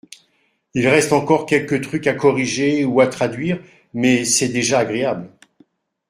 Il 0.73 0.87
reste 0.87 1.13
encore 1.13 1.45
quelques 1.45 1.79
trucs 1.83 2.07
à 2.07 2.15
corriger 2.15 2.85
ou 2.85 3.01
à 3.01 3.07
traduire 3.07 3.61
mais 3.93 4.25
c’est 4.25 4.49
déjà 4.49 4.79
agréable. 4.79 5.29